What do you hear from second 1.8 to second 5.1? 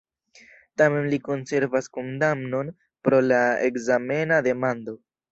kondamnon pro la ekzamena demando.